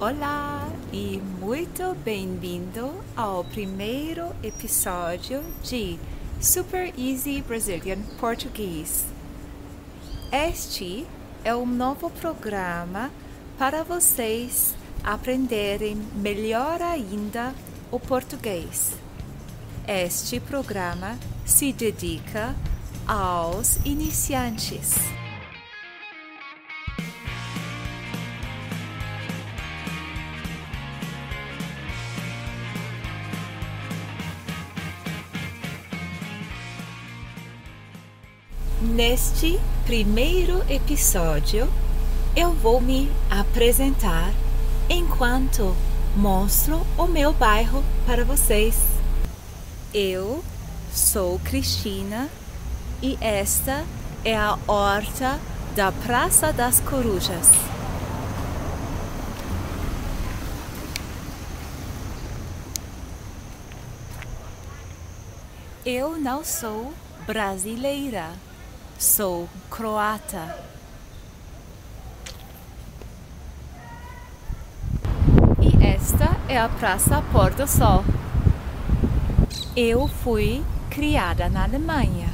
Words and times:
Olá 0.00 0.68
e 0.92 1.22
muito 1.40 1.94
bem-vindo 2.04 2.92
ao 3.16 3.44
primeiro 3.44 4.34
episódio 4.42 5.40
de 5.62 6.00
Super 6.40 6.92
Easy 6.98 7.40
Brazilian 7.40 8.02
Português. 8.18 9.06
Este 10.32 11.06
é 11.44 11.54
um 11.54 11.64
novo 11.64 12.10
programa 12.10 13.08
para 13.56 13.84
vocês 13.84 14.74
aprenderem 15.04 15.94
melhor 16.16 16.82
ainda 16.82 17.54
o 17.92 18.00
português. 18.00 18.94
Este 19.86 20.40
programa 20.40 21.16
se 21.46 21.72
dedica 21.72 22.52
aos 23.06 23.76
iniciantes. 23.84 24.96
Neste 38.84 39.58
primeiro 39.86 40.62
episódio, 40.70 41.66
eu 42.36 42.52
vou 42.52 42.82
me 42.82 43.10
apresentar 43.30 44.30
enquanto 44.90 45.74
mostro 46.14 46.86
o 46.98 47.06
meu 47.06 47.32
bairro 47.32 47.82
para 48.04 48.26
vocês. 48.26 48.76
Eu 49.94 50.44
sou 50.92 51.38
Cristina 51.38 52.28
e 53.02 53.16
esta 53.22 53.86
é 54.22 54.36
a 54.36 54.58
horta 54.68 55.40
da 55.74 55.90
Praça 55.90 56.52
das 56.52 56.78
Corujas. 56.78 57.52
Eu 65.86 66.18
não 66.18 66.44
sou 66.44 66.92
brasileira 67.26 68.28
Sou 69.04 69.46
croata. 69.70 70.56
E 75.60 75.86
esta 75.86 76.34
é 76.48 76.58
a 76.58 76.70
Praça 76.70 77.22
Pôr 77.30 77.50
do 77.50 77.68
Sol. 77.68 78.02
Eu 79.76 80.08
fui 80.08 80.64
criada 80.88 81.50
na 81.50 81.64
Alemanha. 81.64 82.32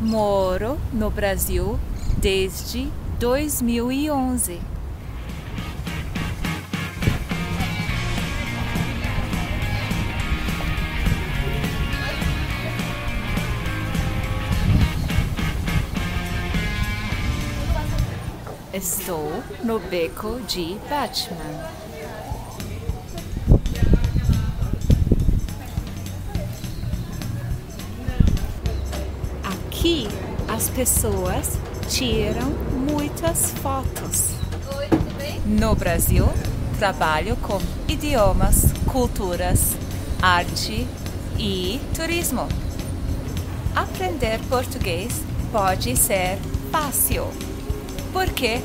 Moro 0.00 0.80
no 0.90 1.10
Brasil 1.10 1.78
desde 2.16 2.90
2011. 3.20 4.58
Estou 18.74 19.30
no 19.62 19.78
beco 19.78 20.40
de 20.48 20.76
Batman. 20.90 21.70
Aqui 29.44 30.08
as 30.48 30.68
pessoas 30.70 31.56
tiram 31.88 32.50
muitas 32.90 33.52
fotos. 33.52 34.30
No 35.46 35.76
Brasil, 35.76 36.26
trabalho 36.76 37.36
com 37.36 37.60
idiomas, 37.86 38.72
culturas, 38.90 39.76
arte 40.20 40.84
e 41.38 41.80
turismo. 41.94 42.48
Aprender 43.76 44.40
português 44.48 45.22
pode 45.52 45.96
ser 45.96 46.40
fácil 46.72 47.28
porque 48.14 48.60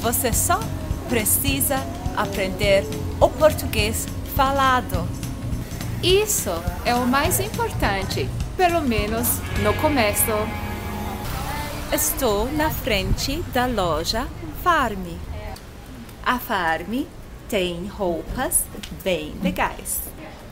você 0.00 0.32
só 0.32 0.58
precisa 1.10 1.76
aprender 2.16 2.84
o 3.20 3.28
português 3.28 4.08
falado. 4.34 5.06
Isso 6.02 6.50
é 6.86 6.94
o 6.94 7.06
mais 7.06 7.38
importante, 7.38 8.28
pelo 8.56 8.80
menos 8.80 9.28
no 9.62 9.74
começo. 9.74 10.32
Estou 11.92 12.50
na 12.52 12.70
frente 12.70 13.42
da 13.52 13.66
loja 13.66 14.26
Farm. 14.62 15.06
A 16.24 16.38
Farm 16.38 17.04
tem 17.46 17.86
roupas 17.86 18.64
bem 19.04 19.34
legais. 19.42 20.00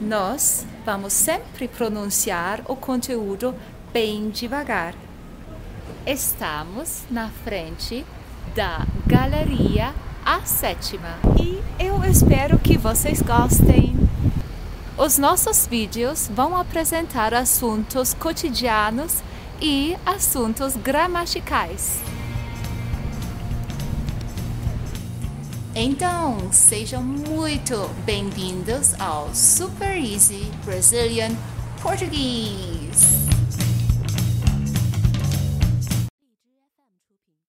Nós 0.00 0.66
vamos 0.84 1.12
sempre 1.12 1.68
pronunciar 1.68 2.62
o 2.66 2.74
conteúdo 2.74 3.54
bem 3.92 4.28
devagar. 4.30 4.94
Estamos 6.04 7.02
na 7.10 7.28
frente 7.28 8.04
da 8.54 8.86
Galeria 9.06 9.94
A 10.24 10.40
Sétima. 10.42 11.18
E 11.40 11.62
eu 11.78 12.04
espero 12.04 12.58
que 12.58 12.76
vocês 12.76 13.22
gostem. 13.22 13.96
Os 14.98 15.16
nossos 15.18 15.66
vídeos 15.66 16.30
vão 16.34 16.56
apresentar 16.56 17.32
assuntos 17.32 18.12
cotidianos 18.12 19.22
e 19.60 19.96
assuntos 20.04 20.76
gramaticais. 20.76 22.00
Então, 25.74 26.52
sejam 26.52 27.02
muito 27.02 27.88
bem-vindos 28.04 28.92
ao 29.00 29.32
Super 29.34 29.96
Easy 29.96 30.50
Brazilian 30.64 31.30
Português. 31.80 33.29